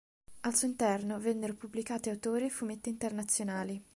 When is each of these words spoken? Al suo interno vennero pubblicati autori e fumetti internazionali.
Al 0.39 0.55
suo 0.55 0.67
interno 0.67 1.19
vennero 1.19 1.53
pubblicati 1.53 2.09
autori 2.09 2.45
e 2.45 2.49
fumetti 2.49 2.89
internazionali. 2.89 3.79